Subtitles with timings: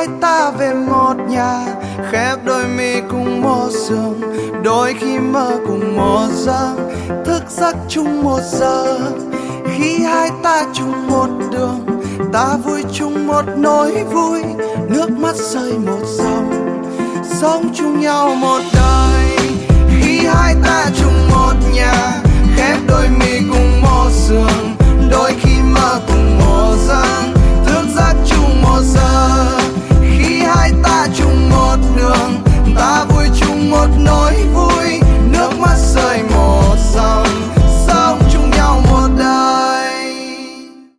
[0.00, 1.66] hai ta về một nhà,
[2.10, 4.20] khép đôi mi cùng một giường.
[4.62, 6.74] Đôi khi mơ cùng một giấc,
[7.24, 8.98] thức giấc chung một giờ.
[9.76, 11.86] Khi hai ta chung một đường,
[12.32, 14.42] ta vui chung một nỗi vui.
[14.88, 16.82] Nước mắt rơi một dòng,
[17.24, 19.09] sống chung nhau một đời.